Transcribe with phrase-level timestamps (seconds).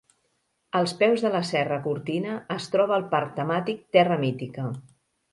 [0.77, 4.65] Als peus de la serra Cortina es troba el parc temàtic Terra Mítica.